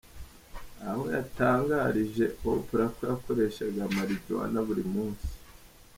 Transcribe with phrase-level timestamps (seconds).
[0.87, 5.29] Aho yatangarije Oprah ko yakoreshaga marijuana buri munsi.